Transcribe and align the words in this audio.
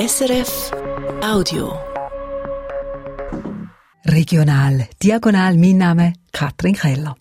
SRF 0.00 0.70
Audio. 1.22 1.78
Regional, 4.06 4.88
diagonal, 5.02 5.58
mein 5.58 5.76
Name 5.76 6.14
Katrin 6.32 6.74
Keller. 6.74 7.16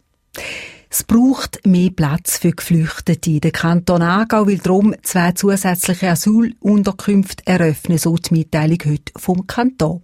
Es 0.90 1.04
braucht 1.04 1.60
mehr 1.68 1.90
Platz 1.90 2.38
für 2.38 2.52
Geflüchtete 2.52 3.32
in 3.32 3.42
den 3.42 3.52
Kanton 3.52 4.02
Aargau, 4.02 4.48
weil 4.48 4.60
darum 4.60 4.96
zwei 5.02 5.34
zusätzliche 5.34 6.12
Asylunterkünfte 6.12 7.46
eröffnen, 7.48 7.98
so 7.98 8.16
die 8.16 8.34
Mitteilung 8.34 8.80
heute 8.86 9.12
vom 9.18 9.46
Kanton. 9.46 10.02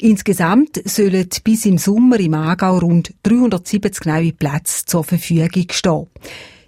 Insgesamt 0.00 0.82
sollen 0.84 1.28
bis 1.44 1.66
im 1.66 1.78
Sommer 1.78 2.18
im 2.18 2.34
Aargau 2.34 2.78
rund 2.78 3.14
370 3.22 4.06
neue 4.06 4.32
Plätze 4.32 4.86
zur 4.86 5.04
Verfügung 5.04 5.68
stehen. 5.70 6.08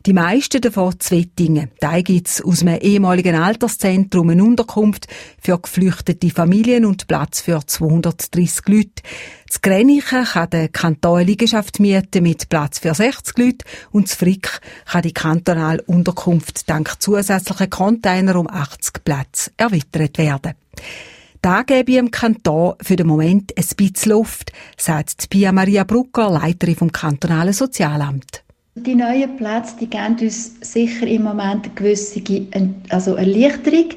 Die 0.07 0.13
meisten 0.13 0.61
davon 0.61 1.01
Zwettingen. 1.01 1.71
Da 1.81 1.99
gibt's 2.03 2.43
aus 2.43 2.61
einem 2.61 2.79
ehemaligen 2.79 3.37
Alterszentrum 3.37 4.29
eine 4.29 4.45
Unterkunft 4.45 5.07
für 5.41 5.59
geflüchtete 5.59 6.29
Familien 6.29 6.85
und 6.85 7.07
Platz 7.07 7.41
für 7.41 7.67
230 7.67 8.69
Leute. 8.69 9.03
Das 9.47 9.63
Grenichen 9.63 10.25
kann 10.25 10.51
der 10.51 10.69
Kanton 10.69 11.17
eine 11.17 11.25
Liegenschaft 11.25 11.81
mieten 11.81 12.23
mit 12.23 12.51
Platz 12.51 12.81
für 12.81 12.93
60 12.93 13.39
Leute 13.39 13.65
und 13.93 14.09
das 14.09 14.17
Frick 14.17 14.61
kann 14.85 15.01
die 15.01 15.15
kantonale 15.15 15.81
Unterkunft 15.85 16.69
dank 16.69 17.01
zusätzlicher 17.01 17.69
Container 17.69 18.37
um 18.37 18.47
80 18.47 19.05
Plätze 19.05 19.53
erweitert 19.57 20.19
werden. 20.19 20.53
Da 21.41 21.63
gebe 21.63 21.93
ich 21.93 21.99
im 21.99 22.11
Kanton 22.11 22.75
für 22.83 22.97
den 22.97 23.07
Moment 23.07 23.57
ein 23.57 23.65
bisschen 23.75 24.13
Luft, 24.13 24.53
sagt 24.77 25.31
Pia 25.31 25.51
Maria 25.51 25.85
Brucker, 25.85 26.29
Leiterin 26.29 26.77
vom 26.77 26.93
kantonalen 26.93 27.55
Sozialamt. 27.55 28.44
Die 28.77 28.97
neuen 28.97 29.37
Plätze 29.37 29.77
die 29.79 29.89
geben 29.89 30.19
uns 30.21 30.57
sicher 30.61 31.07
im 31.07 31.23
Moment 31.23 31.65
eine 31.65 31.75
gewisse 31.77 32.21
also 32.89 33.15
Erleichterung, 33.15 33.91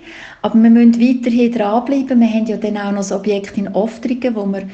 aber 0.44 0.54
wir 0.54 0.70
müssen 0.70 1.02
weiterhin 1.02 1.52
dranbleiben. 1.52 2.20
Wir 2.20 2.30
haben 2.30 2.46
ja 2.46 2.58
dann 2.58 2.78
auch 2.78 2.92
noch 2.92 2.98
das 2.98 3.12
Objekt 3.12 3.58
in 3.58 3.70
Oftringen, 3.70 4.36
wo 4.36 4.46
wir 4.46 4.70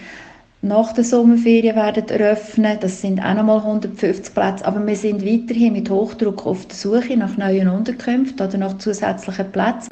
nach 0.62 0.92
der 0.92 1.06
Sommerferien 1.06 1.78
werden 1.78 2.10
eröffnen. 2.10 2.78
Das 2.82 3.00
sind 3.00 3.24
auch 3.24 3.34
nochmal 3.34 3.60
150 3.60 4.34
Plätze, 4.34 4.66
aber 4.66 4.86
wir 4.86 4.96
sind 4.98 5.26
weiterhin 5.26 5.72
mit 5.72 5.90
Hochdruck 5.90 6.46
auf 6.46 6.66
der 6.66 6.76
Suche 6.76 7.16
nach 7.16 7.38
neuen 7.38 7.70
Unterkünften 7.70 8.46
oder 8.46 8.58
nach 8.58 8.78
zusätzlichen 8.80 9.54
Plätzen. 9.54 9.88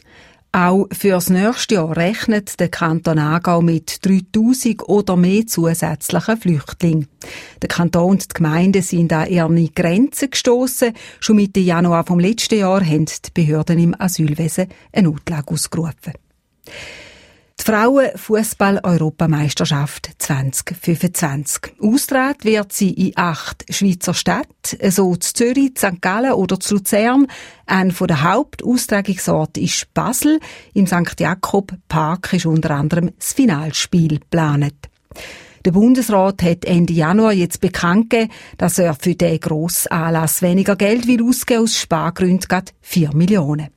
Auch 0.53 0.87
fürs 0.91 1.29
nächste 1.29 1.75
Jahr 1.75 1.95
rechnet 1.95 2.59
der 2.59 2.67
Kanton 2.67 3.19
Aargau 3.19 3.61
mit 3.61 4.05
3000 4.05 4.83
oder 4.89 5.15
mehr 5.15 5.47
zusätzlichen 5.47 6.35
Flüchtlingen. 6.35 7.07
Der 7.61 7.69
Kanton 7.69 8.11
und 8.11 8.23
die 8.23 8.33
Gemeinden 8.33 8.81
sind 8.81 9.13
an 9.13 9.29
ihre 9.29 9.69
Grenzen 9.69 10.29
gestoßen. 10.29 10.91
Schon 11.21 11.37
Mitte 11.37 11.61
Januar 11.61 12.05
vom 12.05 12.19
letzten 12.19 12.59
Jahr 12.59 12.85
haben 12.85 13.05
die 13.05 13.31
Behörden 13.33 13.79
im 13.79 13.95
Asylwesen 13.97 14.67
eine 14.91 15.07
Notlage 15.07 15.53
ausgerufen. 15.53 16.13
Die 17.61 17.71
Frauenfußball-Europameisterschaft 17.71 20.09
2025. 20.17 21.75
Austragen 21.79 22.43
wird 22.43 22.73
sie 22.73 22.89
in 22.89 23.11
acht 23.15 23.63
Schweizer 23.69 24.15
Städten, 24.15 24.89
so 24.89 25.15
zu 25.15 25.31
Zürich, 25.31 25.73
St. 25.77 26.01
Gallen 26.01 26.33
oder 26.33 26.59
zu 26.59 26.73
Luzern. 26.75 27.27
Ein 27.67 27.93
der 27.99 28.23
Hauptaustragungsorte 28.23 29.59
ist 29.59 29.93
Basel. 29.93 30.39
Im 30.73 30.87
St. 30.87 31.19
Jakob 31.19 31.73
Park 31.87 32.33
ist 32.33 32.47
unter 32.47 32.71
anderem 32.71 33.11
das 33.19 33.33
Finalspiel 33.33 34.17
geplant. 34.17 34.89
Der 35.63 35.71
Bundesrat 35.71 36.41
hat 36.41 36.65
Ende 36.65 36.93
Januar 36.93 37.33
jetzt 37.33 37.61
bekannt 37.61 38.09
gegeben, 38.09 38.31
dass 38.57 38.79
er 38.79 38.95
für 38.95 39.13
den 39.13 39.39
grossen 39.39 39.91
Anlass 39.91 40.41
weniger 40.41 40.75
Geld 40.75 41.05
will 41.05 41.23
ausgeben 41.23 41.61
aus 41.61 41.77
Spargründen 41.77 42.47
gerade 42.47 42.71
4 42.81 43.13
Millionen. 43.13 43.67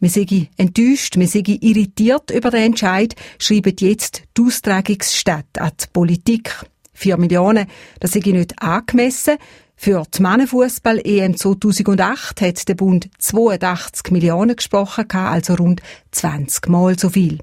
Wir 0.00 0.08
sind 0.08 0.48
enttäuscht, 0.56 1.18
wir 1.18 1.28
sind 1.28 1.46
irritiert 1.46 2.30
über 2.30 2.50
den 2.50 2.62
Entscheid, 2.62 3.14
schreiben 3.38 3.76
jetzt 3.78 4.22
die 4.34 4.40
Austragungsstätte 4.40 5.60
an 5.60 5.72
die 5.78 5.86
Politik. 5.92 6.54
Vier 6.94 7.18
Millionen, 7.18 7.66
das 8.00 8.12
sei 8.12 8.20
nicht 8.20 8.62
angemessen. 8.62 9.36
Für 9.76 10.04
die 10.14 10.22
Mannenfußball-EM 10.22 11.36
2008 11.36 12.40
hat 12.40 12.68
der 12.68 12.74
Bund 12.74 13.10
82 13.18 14.10
Millionen 14.10 14.56
gesprochen, 14.56 15.10
also 15.10 15.54
rund 15.54 15.82
20 16.12 16.68
Mal 16.68 16.98
so 16.98 17.10
viel. 17.10 17.38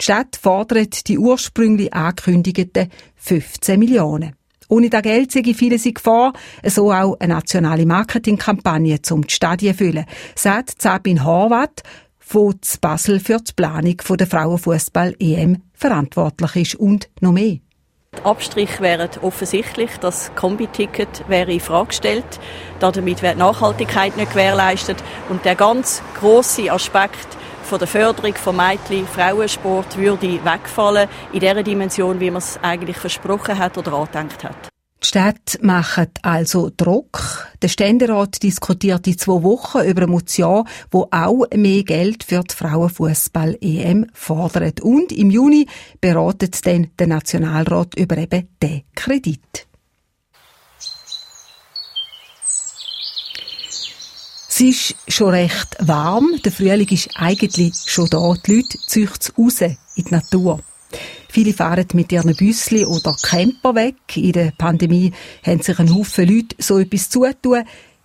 Die 0.00 0.04
Stadt 0.04 0.36
fordert 0.40 1.06
die 1.06 1.18
ursprünglich 1.18 1.94
angekündigten 1.94 2.90
15 3.14 3.78
Millionen. 3.78 4.34
Ohne 4.68 4.90
das 4.90 5.02
Geld 5.02 5.32
sehe 5.32 5.54
viele 5.54 5.78
sich 5.78 5.98
vor, 5.98 6.32
so 6.64 6.92
auch 6.92 7.16
eine 7.20 7.34
nationale 7.34 7.86
Marketingkampagne 7.86 9.00
zum 9.02 9.26
die 9.26 9.32
Stadien 9.32 9.74
füllen, 9.74 10.06
sagt 10.34 10.82
Sabine 10.82 11.24
Horvath, 11.24 11.82
zu 12.60 12.78
Basel 12.80 13.20
für 13.20 13.38
die 13.38 13.52
Planung 13.54 13.96
der 14.18 14.26
Frauenfußball-EM 14.26 15.62
verantwortlich 15.74 16.56
ist 16.56 16.74
und 16.74 17.08
noch 17.20 17.32
mehr. 17.32 17.58
Die 18.16 18.24
Abstriche 18.24 18.80
wären 18.80 19.10
offensichtlich, 19.22 19.90
das 20.00 20.34
Kombi-Ticket 20.34 21.28
wäre 21.28 21.52
in 21.52 21.60
Frage 21.60 21.88
gestellt. 21.88 22.40
Damit 22.80 23.22
wird 23.22 23.36
Nachhaltigkeit 23.36 24.16
nicht 24.16 24.30
gewährleistet 24.32 24.96
und 25.28 25.44
der 25.44 25.54
ganz 25.54 26.02
große 26.18 26.72
Aspekt 26.72 27.36
von 27.66 27.80
der 27.80 27.88
Förderung 27.88 28.34
von 28.34 28.56
Mädchen, 28.56 29.06
Frauensport 29.06 29.96
würde 29.98 30.44
wegfallen 30.44 31.08
in 31.32 31.40
der 31.40 31.62
Dimension, 31.62 32.20
wie 32.20 32.30
man 32.30 32.38
es 32.38 32.58
eigentlich 32.62 32.96
versprochen 32.96 33.58
hat 33.58 33.76
oder 33.76 33.92
angedenkt 33.92 34.44
hat. 34.44 34.56
Die 35.02 35.08
Städte 35.08 35.58
machen 35.62 36.06
also 36.22 36.70
Druck. 36.74 37.48
Der 37.60 37.68
Ständerat 37.68 38.42
diskutiert 38.42 39.06
in 39.06 39.18
zwei 39.18 39.42
Wochen 39.42 39.80
über 39.80 40.02
eine 40.02 40.10
Motion, 40.10 40.66
wo 40.90 41.08
auch 41.10 41.44
mehr 41.54 41.82
Geld 41.82 42.24
für 42.24 42.42
die 42.42 42.54
Frauenfußball-EM 42.54 44.06
fordert. 44.14 44.80
Und 44.80 45.12
im 45.12 45.30
Juni 45.30 45.66
beratet 46.00 46.64
dann 46.66 46.88
der 46.98 47.08
Nationalrat 47.08 47.98
über 47.98 48.16
eben 48.16 48.48
den 48.62 48.82
Kredit. 48.94 49.66
Es 54.58 54.62
ist 54.62 54.96
schon 55.08 55.34
recht 55.34 55.76
warm. 55.80 56.40
Der 56.42 56.50
Frühling 56.50 56.88
ist 56.88 57.10
eigentlich 57.14 57.74
schon 57.84 58.08
da. 58.08 58.32
Die 58.46 58.56
Leute 58.56 58.78
ziehen 58.86 59.10
raus 59.36 59.60
in 59.60 59.76
die 59.98 60.10
Natur. 60.10 60.60
Viele 61.28 61.52
fahren 61.52 61.86
mit 61.92 62.10
ihren 62.10 62.34
Büssli 62.34 62.86
oder 62.86 63.14
Camper 63.22 63.74
weg. 63.74 63.96
In 64.16 64.32
der 64.32 64.54
Pandemie 64.56 65.12
haben 65.44 65.60
sich 65.60 65.78
ein 65.78 65.94
Haufen 65.94 66.26
Leute 66.26 66.56
so 66.58 66.78
etwas 66.78 67.10
zutun. 67.10 67.64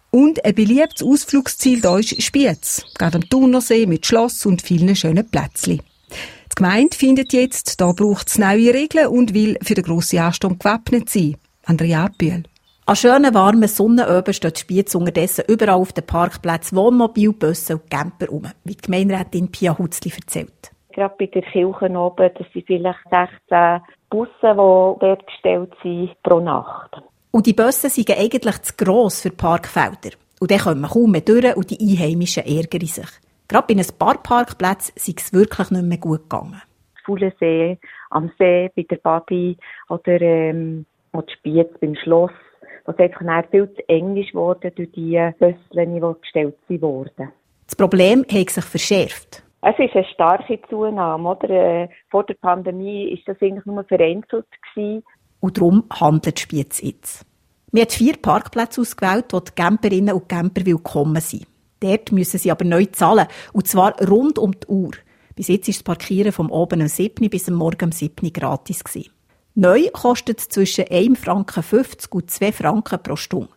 Und 0.09 0.43
ein 0.43 0.53
beliebtes 0.53 1.07
Ausflugsziel 1.07 1.79
da 1.79 1.97
ist 1.97 2.21
Spiez. 2.21 2.83
Gerade 2.95 3.19
am 3.19 3.29
Thunersee 3.29 3.85
mit 3.85 4.05
Schloss 4.05 4.45
und 4.45 4.61
vielen 4.61 4.93
schönen 4.97 5.29
Plätzchen. 5.29 5.77
Die 5.77 6.55
Gemeinde 6.55 6.97
findet 6.97 7.31
jetzt, 7.31 7.79
da 7.79 7.93
braucht 7.93 8.27
es 8.27 8.37
neue 8.37 8.73
Regeln 8.73 9.07
und 9.07 9.33
will 9.33 9.57
für 9.63 9.75
den 9.75 9.85
grossen 9.85 10.19
Ansturm 10.19 10.59
gewappnet 10.59 11.09
sein. 11.09 11.37
Andrea 11.63 12.09
Bühl. 12.17 12.43
An 12.91 12.97
schönen, 12.97 13.33
warmen 13.33 13.69
Sonnenöben 13.69 14.33
steht 14.33 14.59
Spiez 14.59 14.95
unterdessen 14.95 15.45
überall 15.47 15.79
auf 15.79 15.93
den 15.93 16.05
Parkplätzen 16.05 16.77
Wohnmobil, 16.77 17.31
Busse 17.31 17.75
und 17.75 17.89
Camper 17.89 18.27
rum, 18.27 18.51
wie 18.65 18.75
die 18.75 18.81
Gemeinderätin 18.81 19.49
Pia 19.49 19.77
Hutzli 19.77 20.11
erzählt. 20.11 20.71
Gerade 20.91 21.15
bei 21.17 21.27
der 21.27 21.41
Kirche 21.41 21.89
oben, 21.89 22.29
das 22.37 22.47
sind 22.51 22.67
vielleicht 22.67 22.99
16 23.09 23.81
Busse, 24.09 24.31
die 24.41 24.55
dort 24.99 25.25
gestellt 25.25 25.73
sind 25.81 26.21
pro 26.21 26.41
Nacht. 26.41 27.01
Und 27.31 27.45
die 27.45 27.53
Busse 27.53 27.89
sind 27.89 28.11
eigentlich 28.11 28.61
zu 28.61 28.73
gross 28.75 29.21
für 29.21 29.31
Parkfelder. 29.31 30.17
Und 30.41 30.51
dann 30.51 30.59
kommen 30.59 30.83
kaum 30.83 31.11
mehr 31.11 31.21
durch 31.21 31.55
und 31.55 31.71
die 31.71 31.79
Einheimischen 31.79 32.43
ärgern 32.43 32.85
sich. 32.85 33.07
Gerade 33.47 33.73
bei 33.73 33.79
ein 33.79 33.97
paar 33.97 34.21
Parkplätzen 34.21 34.95
sei 34.97 35.13
es 35.15 35.31
wirklich 35.31 35.71
nicht 35.71 35.85
mehr 35.85 35.97
gut 35.97 36.29
gegangen. 36.29 36.61
Fuhlensee, 37.05 37.79
am 38.09 38.29
See, 38.37 38.69
bei 38.75 38.83
der 38.83 38.97
Badi 38.97 39.55
oder 39.87 40.19
ähm, 40.19 40.85
die 41.15 41.33
Spiez 41.33 41.69
beim 41.79 41.95
Schloss 41.95 42.31
was 42.85 42.97
einfach 42.97 43.49
viel 43.49 43.73
zu 43.73 43.89
eng 43.89 44.17
ist 44.17 44.33
worden 44.33 44.71
durch 44.75 44.91
die 44.91 45.31
Bösseln, 45.39 45.95
die 45.95 46.21
gestellt 46.21 46.55
wurden. 46.67 47.31
Das 47.65 47.75
Problem 47.75 48.25
hat 48.29 48.49
sich 48.49 48.65
verschärft. 48.65 49.43
Es 49.61 49.77
ist 49.77 49.95
eine 49.95 50.05
starke 50.05 50.59
Zunahme. 50.69 51.29
Oder? 51.29 51.49
Äh, 51.49 51.89
vor 52.09 52.25
der 52.25 52.33
Pandemie 52.33 53.11
war 53.11 53.33
das 53.33 53.41
eigentlich 53.41 53.65
nur 53.65 53.83
vereinzelt. 53.83 54.47
Gewesen. 54.73 55.03
Und 55.39 55.57
darum 55.57 55.83
handelt 55.91 56.39
Spiez 56.39 56.81
jetzt. 56.81 57.25
Wir 57.71 57.83
haben 57.83 57.89
vier 57.89 58.17
Parkplätze 58.17 58.81
ausgewählt, 58.81 59.27
wo 59.31 59.39
die 59.39 59.51
Camperinnen 59.55 60.15
und 60.15 60.27
Camper 60.27 60.65
willkommen 60.65 61.21
sind. 61.21 61.47
Dort 61.79 62.11
müssen 62.11 62.37
sie 62.37 62.51
aber 62.51 62.65
neu 62.65 62.85
zahlen. 62.85 63.27
Und 63.53 63.67
zwar 63.67 63.93
rund 64.05 64.37
um 64.37 64.51
die 64.51 64.67
Uhr. 64.67 64.91
Bis 65.35 65.47
jetzt 65.47 65.67
war 65.67 65.73
das 65.73 65.83
Parkieren 65.83 66.31
vom 66.31 66.51
oben 66.51 66.81
am 66.81 66.87
7. 66.87 67.29
bis 67.29 67.47
am 67.47 67.55
Morgen 67.55 67.85
am 67.85 67.91
7. 67.91 68.33
gratis. 68.33 68.83
Gewesen. 68.83 69.11
Neu 69.53 69.89
kostet 69.91 70.39
es 70.39 70.49
zwischen 70.49 70.85
1 70.89 71.19
Franken 71.19 71.61
50 71.61 72.11
und 72.13 72.31
2 72.31 72.51
Franken 72.53 73.03
pro 73.03 73.17
Stunde. 73.17 73.49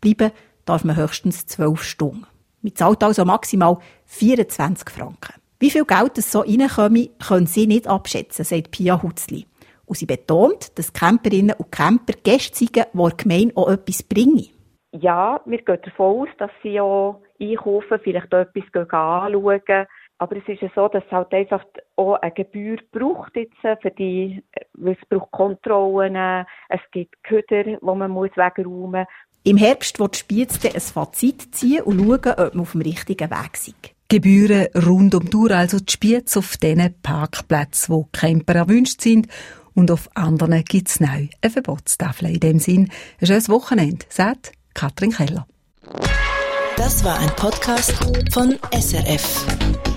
Bleiben 0.00 0.30
darf 0.66 0.84
man 0.84 0.96
höchstens 0.96 1.46
12 1.46 1.82
Stunden. 1.82 2.26
Man 2.60 2.74
zahlt 2.74 3.02
also 3.02 3.24
maximal 3.24 3.78
24 4.04 4.90
Franken. 4.90 5.34
Wie 5.58 5.70
viel 5.70 5.86
Geld 5.86 6.18
es 6.18 6.30
so 6.30 6.40
reinkomme, 6.40 7.08
können 7.26 7.46
Sie 7.46 7.66
nicht 7.66 7.86
abschätzen, 7.86 8.44
sagt 8.44 8.72
Pia 8.72 9.02
Hutzli. 9.02 9.46
Und 9.86 9.96
sie 9.96 10.06
betont, 10.06 10.78
dass 10.78 10.92
Camperinnen 10.92 11.56
und 11.56 11.72
Camper 11.72 12.12
Gäste 12.22 12.58
sind, 12.58 12.76
die 12.76 12.82
der 12.98 13.10
Gemeinde 13.16 13.56
auch 13.56 13.70
etwas 13.70 14.02
bringen. 14.02 14.48
Ja, 14.92 15.40
wir 15.46 15.62
gehen 15.62 15.78
davon 15.82 16.22
aus, 16.22 16.28
dass 16.38 16.50
sie 16.62 16.78
auch 16.78 17.22
einkaufen, 17.40 17.98
vielleicht 18.04 18.34
auch 18.34 18.40
etwas 18.40 18.64
anschauen, 18.74 19.86
Aber 20.18 20.36
es 20.36 20.48
ist 20.48 20.62
ja 20.62 20.68
so, 20.74 20.88
dass 20.88 21.04
es 21.04 21.12
halt 21.12 21.32
einfach 21.32 21.64
auch 21.96 22.14
eine 22.14 22.32
Gebühr 22.32 22.78
braucht 22.90 23.36
jetzt 23.36 23.64
äh, 23.64 23.76
für 23.80 23.92
die, 23.92 24.42
äh, 24.52 24.64
weil 24.74 24.96
es 25.00 25.08
braucht 25.08 25.30
Kontrollen, 25.30 26.44
es 26.68 26.80
gibt 26.90 27.22
Köder, 27.22 27.62
die 27.64 27.78
man 27.80 28.10
muss 28.10 28.30
wegräumen 28.34 29.06
Im 29.44 29.56
Herbst 29.56 30.00
wird 30.00 30.16
Spiez 30.16 30.58
ein 30.64 30.80
Fazit 30.80 31.54
ziehen 31.54 31.82
und 31.82 32.00
schauen, 32.00 32.34
ob 32.36 32.54
man 32.54 32.62
auf 32.62 32.72
dem 32.72 32.80
richtigen 32.80 33.30
Weg 33.30 33.54
ist. 33.54 33.94
Gebühren 34.08 34.68
rund 34.74 35.14
um 35.14 35.30
die 35.30 35.36
Uhr, 35.36 35.50
also 35.52 35.78
die 35.78 35.92
Spiez 35.92 36.36
auf 36.36 36.56
diesen 36.56 37.00
Parkplätzen, 37.02 37.94
wo 37.94 38.08
Camper 38.12 38.54
erwünscht 38.54 39.02
sind 39.02 39.28
und 39.74 39.90
auf 39.92 40.08
anderen 40.14 40.64
gibt 40.64 40.88
es 40.88 40.98
neu 40.98 41.28
eine 41.40 41.50
Verbotstafel. 41.52 42.30
In 42.30 42.40
dem 42.40 42.58
Sinn, 42.58 42.90
ein 43.20 43.26
schönes 43.26 43.48
Wochenende, 43.48 44.06
sagt 44.08 44.52
Katrin 44.74 45.12
Keller. 45.12 45.46
Das 46.76 47.04
war 47.04 47.18
ein 47.18 47.30
Podcast 47.36 47.92
von 48.32 48.56
SRF. 48.72 49.87